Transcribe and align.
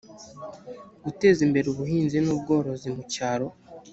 guteza 1.03 1.39
imbere 1.47 1.65
ubuhinzi 1.69 2.17
n 2.21 2.27
ubworozi 2.35 2.87
mu 2.95 3.03
cyaro 3.13 3.47